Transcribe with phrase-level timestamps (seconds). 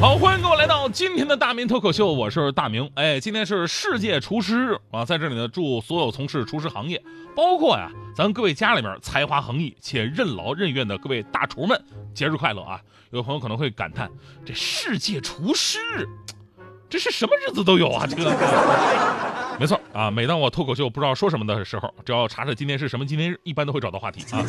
[0.00, 2.88] 好，欢迎各位来到今天的大明脱口秀，我是大明。
[2.94, 7.02] 哎，今天是世界厨师日啊，在这里呢，祝所有从事厨师行业，
[7.34, 12.80] 包括呀咱各位家里面才华横溢且任劳任怨的各位大厨们，节日快乐啊！
[13.10, 14.08] 有朋友可能会感叹，
[14.46, 16.06] 这世界厨师日，
[16.88, 18.06] 这是什么日子都有啊？
[18.06, 18.30] 这个，
[19.58, 20.12] 没错啊。
[20.12, 24.44] 每当我脱口秀不知道说什么的时候，只要查查今天是什么纪念日，一般都会找到话题啊。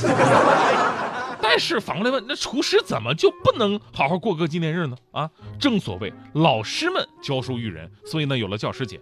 [1.42, 4.98] 但是反过来问，那厨师怎么就不能好好过个纪念日呢？
[5.12, 9.00] 啊，正所谓老师们教书育人，所以呢有了教师节；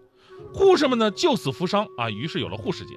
[0.54, 2.94] 护士们呢救死扶伤啊，于是有了护士节；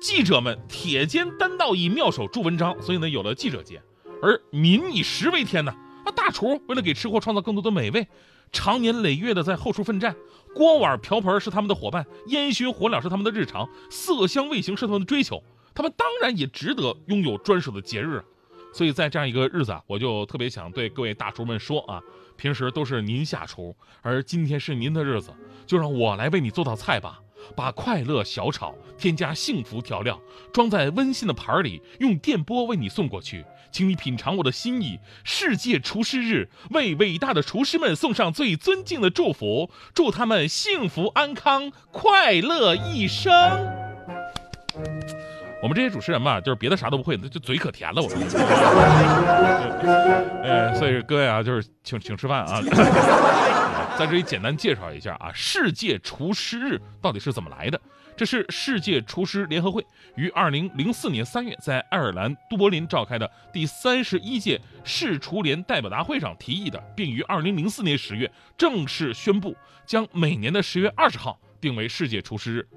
[0.00, 3.78] 记者们铁肩担道义，妙手著文章，所以呢有了记者节；
[4.22, 5.72] 而民以食为天呢，
[6.04, 8.08] 啊，大厨为了给吃货创造更多的美味，
[8.52, 10.16] 常年累月的在后厨奋战，
[10.54, 15.42] 锅碗瓢盆是他们的伙伴，烟熏火燎是他们的日常，色香味形是他们的追求，
[15.74, 18.24] 他们当然也值得拥有专属的节日啊。
[18.72, 22.00] 所以在这样一个日子啊，我就特别想对各位大厨们说啊，
[22.36, 25.32] 平时都是您下厨，而今天是您的日子，
[25.66, 27.20] 就让我来为你做道菜吧。
[27.56, 30.20] 把快乐小炒添加幸福调料，
[30.52, 35.00] 装在温馨的盘里，用电波为你送过去，请你品尝我的心意。
[35.24, 43.32] 世界厨师日，为伟大的厨师们送上最尊敬的祝福，祝他们幸福安康，快乐一生。
[45.62, 48.02] 我们这些主持人嘛，就是别的啥都不会，那 就嘴可甜了。
[48.02, 48.18] 我说，
[50.42, 52.60] 哎， 所以各位啊，就是请请吃饭啊。
[53.96, 57.80] 在这里简单介绍一下啊，世界厨师日到底是怎么来的？
[58.16, 69.56] 这是世界厨师联合会于二零零四年三月在爱尔兰都柏林召开的第三十一届世厨联代表大会上提议的，并于二零零四年十月正式宣布，
[69.86, 72.68] 将每年的十月二十号定为世界厨师日。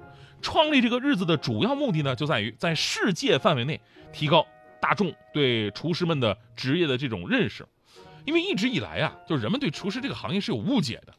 [0.42, 3.80] 创立这个日子的主要目的呢，就在于在世界范围内
[4.12, 4.46] 提高
[4.80, 7.66] 大众对厨师们的职业的这种认识。
[8.24, 11.14] 因为一直以来啊，就是人们对厨师这个行业是有误解的，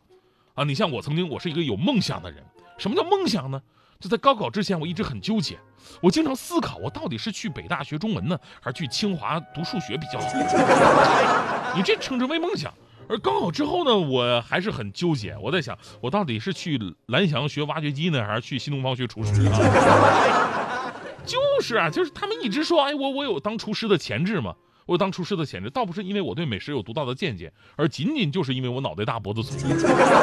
[0.55, 2.43] 啊，你像我曾经我是一个有梦想的人，
[2.77, 3.61] 什么叫梦想呢？
[3.99, 5.57] 就在高考之前，我一直很纠结，
[6.01, 11.73] 我经常思考，我到底是去北大学中文呢，还是去清华读数学比较好？
[11.75, 12.73] 你这称之为梦想？
[13.09, 20.91] 而高考之后呢，我还是很纠结，我在想，我到底是去蓝翔学挖掘机呢，还是去新东方学厨师啊？
[21.25, 24.55] 就是啊，就是他们一直说，哎，我我有当厨师的潜质嘛。
[24.85, 29.57] 我有当厨师的潜质，倒不是因为我对美食有独到的见解，而仅仅就是因为我脑袋大脖子粗。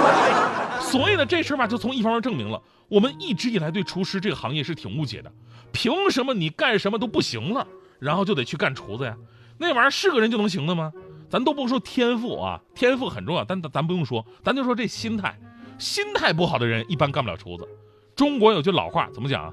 [0.81, 5.31] 所以呢，这事儿吧，就从一方面证明了我们一直以来对厨师这个行业是挺误解的。
[5.71, 7.66] 凭什么你干什么都不行了，
[7.99, 9.15] 然后就得去干厨子呀？
[9.59, 10.91] 那玩意儿是个人就能行的吗？
[11.31, 15.39] 咱都不说天赋啊，天赋很重要，但咱咱不用说，咱就说这心态，
[15.79, 17.69] 心态不好的人一般干不了厨子。
[18.15, 19.53] 中国有句老话怎么讲啊？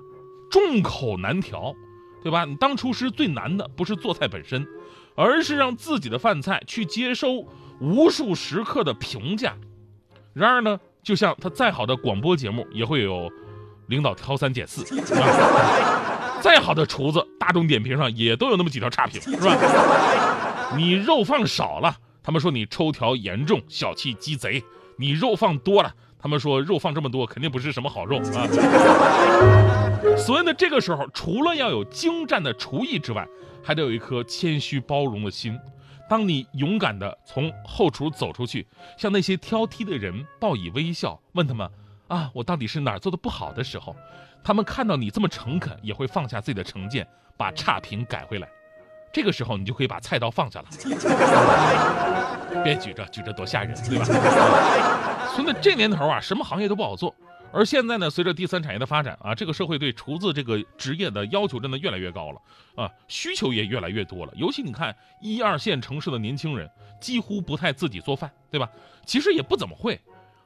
[0.52, 1.74] 众口难调，
[2.24, 2.46] 对吧？
[2.46, 4.68] 你当厨师最难的不是做菜本身。
[5.14, 7.46] 而是让自己的饭菜去接收
[7.82, 9.54] 无数食客的评价。
[10.34, 13.30] 然而呢，就像他再好的广播节目，也会有
[13.88, 14.82] 领导挑三拣四；
[16.42, 19.54] 再好的厨子，大众点评上也都有那么几条差评，是吧？
[20.76, 24.62] 你肉放少了，他们说你抽条严重、小气、鸡贼；
[24.98, 28.48] 你肉放多了，他们说肉放这么多，肯定不是什么好肉啊。
[30.18, 33.28] 所以呢，这个时候除了要有精湛的厨艺之外，
[33.64, 35.60] 还得有一颗谦虚包容的心。
[36.10, 38.68] 当你勇敢地从后厨走出去，
[38.98, 41.70] 向那些挑剔的人报以微笑，问他们
[42.08, 43.96] ：“啊，我到底是哪儿做的不好的时候？”
[44.44, 48.48] 他们看到你这么诚恳，也会放下自己的成见，把差评改回来。
[49.14, 50.66] 这个时候，你就可以把菜刀放下了。
[52.64, 54.06] 别举着，举着多吓人，对吧？
[55.36, 57.14] 所以这年头啊，什么行业都不好做。
[57.54, 62.42] 而现在呢，随着第三产业的发展啊，这个社会对厨子这个职业的要求真的越来越高了
[62.76, 64.32] 啊，需求也越来越多了。
[64.36, 66.70] 尤其你看一二线城市的年轻人，
[67.02, 68.70] 几乎不太自己做饭，对吧？
[69.06, 70.00] 其实也不怎么会。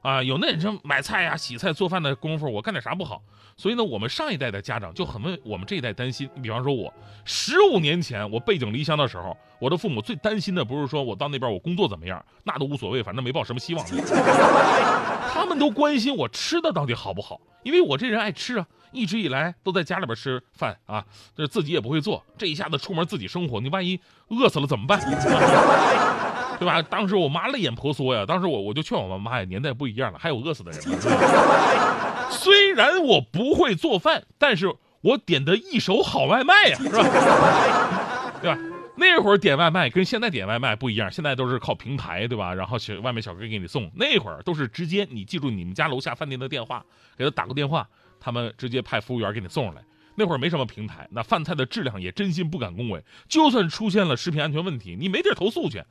[0.05, 3.19] 啊，有那什么买菜呀、洗菜、做饭的功夫，我干点啥不好？
[3.57, 6.29] 所以呢，我们上一代的家长就很为我们这一代担心。
[6.35, 6.93] 你比方说，我
[7.23, 13.83] 十五年前我背井离乡的时候，我的父母最担心的不是说我到那边我工作怎么样，那都无所谓，反正没抱什么希望。
[15.33, 21.03] 他们都关心我吃的到底好不好，因为我这人爱吃啊，一直以来都在家里边吃饭啊，
[21.35, 24.99] 这自己也不会做，这一下子出门自己生活，你万一饿死了怎么办？
[26.59, 26.81] 对吧？
[26.81, 28.25] 当时我妈泪眼婆娑呀。
[28.25, 30.97] 当时我我就劝我妈妈呀，年代不一样了，还有饿死的人吗？
[32.31, 38.39] 虽然我不会做饭，但是我点的一手好外卖呀，是吧？
[38.41, 38.59] 对吧？
[38.97, 42.53] 那会儿点外卖跟现在点外卖不一样，现在都是靠平台，对吧？
[42.53, 46.83] 然后小外卖小哥给你送，那会儿都是直接你记住你们家楼下饭店的电话，
[47.17, 47.87] 给他打个电话，
[48.19, 49.81] 他们直接派服务员给你送上来。
[50.15, 53.03] 那会儿没什么平台，那饭菜的质量也真心不敢恭维。
[53.27, 55.83] 就算出现了食品安全问题，你没地儿投诉去。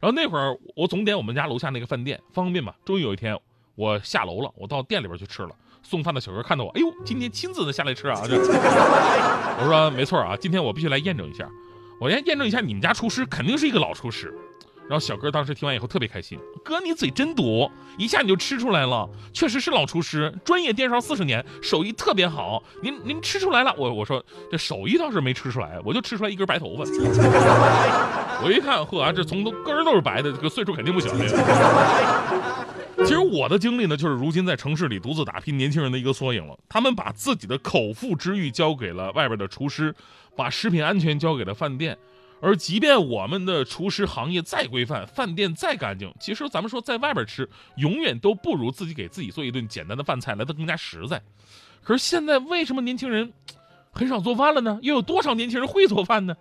[0.00, 2.74] 然后那会儿我总点我们家楼下那个饭店，方便嘛。
[2.84, 3.38] 终于有一天
[3.74, 5.50] 我下楼了，我到店里边去吃了。
[5.82, 8.20] 送饭的小哥看到我，哎呦，今天亲自的下来吃啊！
[8.22, 11.48] 我说没错啊，今天我必须来验证一下。
[12.00, 14.34] 我先验证一下，你们家厨师肯定是一个老厨师。
[14.90, 22.60] 然后小哥当时听完以后特别开心，哥你嘴真毒，一下你就吃出来了，确实是老厨师，专业电烧四十年，手艺特别好。
[22.82, 24.20] 您您吃出来了，我我说
[24.50, 26.82] 这手艺倒是没吃出来，我就吃出来一根白头发。
[28.42, 31.08] 我一看，呵啊，这从头根儿都是白的，这个岁数肯定不小。
[33.04, 36.58] 其实我的经历呢，就是如今在城市里独自打拼年轻人的一个缩影了。
[36.68, 39.94] 他们把自己的口腹之欲交给了外边的厨师，
[40.36, 41.96] 把食品安全交给了饭店。
[42.42, 51.22] 而即便我们的厨师行业再规范，饭店再干净，其实咱们说在外边吃，永远都不如自己给自己做一顿简单的饭菜来的更加实在。
[51.82, 53.32] 可是现在为什么年轻人
[53.90, 54.78] 很少做饭了呢？
[54.82, 56.34] 又有多少年轻人会做饭呢？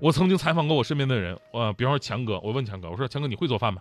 [0.00, 3.80] 我曾经采访过我身边的人，呃，比方说强哥，我问强哥，我说强哥你会做饭吗？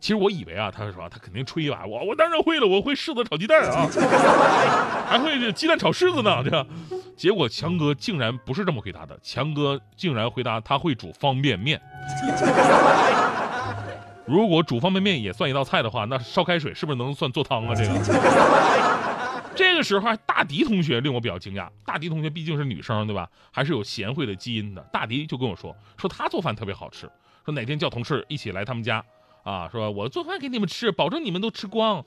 [0.00, 3.86] 其实我以为啊，他说他肯定吹一把，我我当然会了，我会柿子炒鸡蛋啊，
[5.06, 6.66] 还会这鸡蛋炒柿子呢，这。
[7.16, 11.78] 结果强哥竟然不是这么回答的，强哥竟然回答他会煮方便面。
[14.26, 17.74] 如果煮方便面也算一道菜的话，那烧开水是不是能算做汤啊？
[17.74, 17.90] 这个。
[19.54, 21.68] 这个时候，大迪同学令我比较惊讶。
[21.84, 23.28] 大迪同学毕竟是女生，对吧？
[23.50, 24.80] 还是有贤惠的基因的。
[24.90, 27.10] 大迪就跟我说，说他做饭特别好吃，
[27.44, 29.04] 说哪天叫同事一起来他们家。
[29.42, 32.04] 啊，说我做饭给你们吃，保证你们都吃光。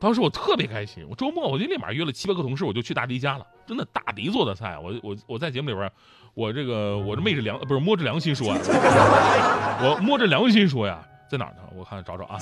[0.00, 3.44] 当时我特别开心，我周末我就立马约了七八个同事，我就去大迪家了。
[3.66, 5.90] 真的，大迪做的菜，我我我在节目里边，
[6.34, 11.56] 我这个我这昧着良不是摸着良心说，我摸着良心说呀，在哪呢？
[11.74, 12.38] 我看找找啊，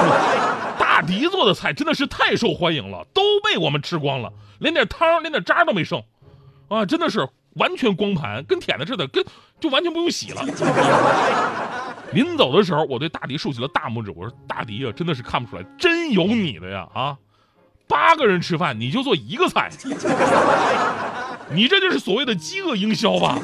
[0.78, 6.02] 大迪做的菜真的是太受欢迎了，都被我们吃光了，连点汤连点渣都没剩，
[6.68, 9.24] 啊，真的是完全光盘，跟舔的似的，跟
[9.58, 10.42] 就完全不用洗了。
[12.12, 14.10] 临走的时候，我对大迪竖起了大拇指。
[14.16, 16.86] 我说：“大迪啊，真的是看不出来，真有你的呀！
[16.94, 17.16] 啊，
[17.88, 19.70] 八个人吃饭你就做一个菜，
[21.50, 23.38] 你这就是所谓的饥饿营销吧？”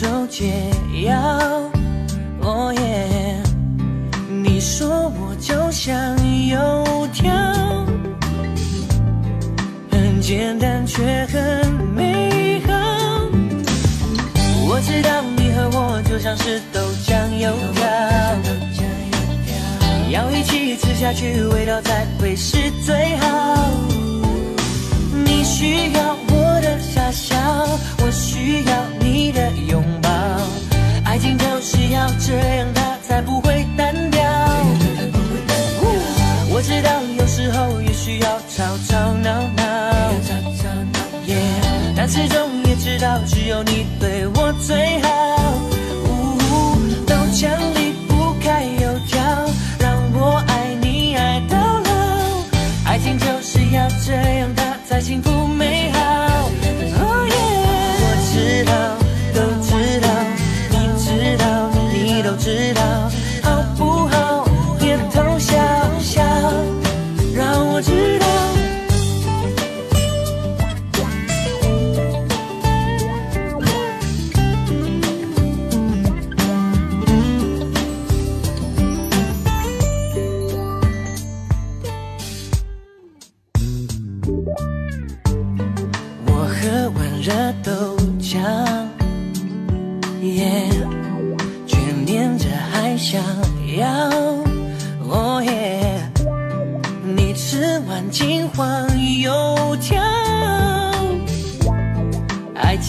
[0.00, 0.70] 愁解
[1.04, 1.14] 药，
[2.40, 3.42] 哦耶，
[4.42, 5.94] 你说我就像
[6.48, 7.30] 油条。
[9.90, 12.72] 很简单却很美好。
[14.66, 17.86] 我知道你和我就像是豆浆油条，
[20.10, 22.06] 要一起吃下去，味道才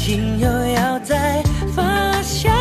[0.04, 1.42] 情又要再
[1.74, 1.82] 发
[2.22, 2.52] 酵。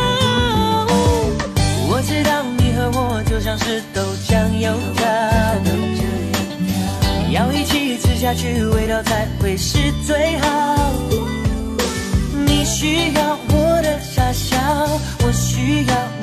[1.89, 5.05] 我知道你和我就像是豆浆油条，
[7.33, 10.93] 要一起吃下去，味道才会是最好。
[12.47, 14.57] 你需要我的傻笑，
[15.27, 16.22] 我需要。